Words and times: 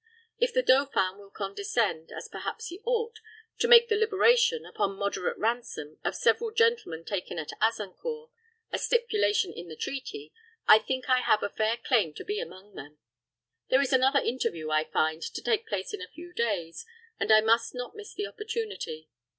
If 0.39 0.51
the 0.51 0.63
dauphin 0.63 1.19
will 1.19 1.29
condescend 1.29 2.11
as 2.11 2.27
perhaps 2.27 2.69
he 2.69 2.79
ought 2.85 3.19
to 3.59 3.67
make 3.67 3.87
the 3.87 3.95
liberation, 3.95 4.65
upon 4.65 4.95
moderate 4.97 5.37
ransom, 5.37 5.99
of 6.03 6.15
several 6.15 6.49
gentlemen 6.49 7.05
taken 7.05 7.37
at 7.37 7.51
Azincourt 7.61 8.31
a 8.71 8.79
stipulation 8.79 9.53
in 9.53 9.67
the 9.67 9.75
treaty, 9.75 10.33
I 10.67 10.79
think 10.79 11.07
I 11.07 11.19
have 11.19 11.43
a 11.43 11.49
fair 11.49 11.77
claim 11.77 12.15
to 12.15 12.25
be 12.25 12.39
among 12.39 12.73
them. 12.73 12.97
There 13.69 13.79
is 13.83 13.93
another 13.93 14.17
interview, 14.17 14.71
I 14.71 14.85
find, 14.85 15.21
to 15.21 15.39
take 15.43 15.67
place 15.67 15.93
in 15.93 16.01
a 16.01 16.07
few 16.11 16.33
days, 16.33 16.83
and 17.19 17.31
I 17.31 17.41
must 17.41 17.75
not 17.75 17.95
miss 17.95 18.15
the 18.15 18.25
opportunity. 18.25 19.07